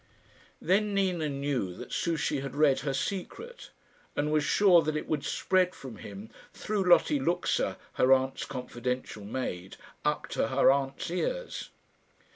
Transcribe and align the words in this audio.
Then 0.59 0.95
Nina 0.95 1.29
knew 1.29 1.75
that 1.75 1.93
Souchey 1.93 2.39
had 2.39 2.55
read 2.55 2.79
her 2.79 2.91
secret, 2.91 3.69
and 4.15 4.31
was 4.31 4.43
sure 4.43 4.81
that 4.81 4.95
it 4.97 5.07
would 5.07 5.23
spread 5.23 5.75
from 5.75 5.97
him 5.97 6.31
through 6.53 6.85
Lotta 6.89 7.19
Luxa, 7.23 7.77
her 7.93 8.11
aunt's 8.11 8.43
confidential 8.45 9.23
maid, 9.25 9.77
up 10.03 10.27
to 10.29 10.47
her 10.47 10.71
aunt's 10.71 11.11
ears. 11.11 11.69